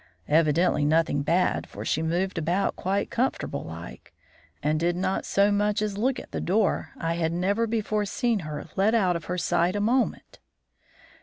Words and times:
"Evidently 0.27 0.83
nothing 0.83 1.21
bad; 1.21 1.67
for 1.69 1.85
she 1.85 2.01
moved 2.01 2.39
about 2.39 2.75
quite 2.75 3.11
comfortable 3.11 3.63
like, 3.63 4.15
and 4.63 4.79
did 4.79 4.95
not 4.95 5.25
so 5.27 5.51
much 5.51 5.79
as 5.79 5.95
look 5.95 6.19
at 6.19 6.31
the 6.31 6.41
door 6.41 6.89
I 6.97 7.13
had 7.13 7.31
never 7.31 7.67
before 7.67 8.05
seen 8.05 8.39
her 8.39 8.65
let 8.75 8.95
out 8.95 9.15
of 9.15 9.25
her 9.25 9.37
sight 9.37 9.75
a 9.75 9.79
moment. 9.79 10.39